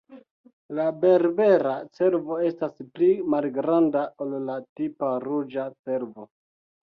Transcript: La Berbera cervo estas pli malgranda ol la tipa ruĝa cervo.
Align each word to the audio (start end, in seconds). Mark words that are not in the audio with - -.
La 0.77 0.85
Berbera 1.01 1.73
cervo 1.99 2.37
estas 2.47 2.73
pli 2.95 3.11
malgranda 3.35 4.03
ol 4.27 4.35
la 4.49 4.57
tipa 4.81 5.13
ruĝa 5.27 5.69
cervo. 5.77 6.27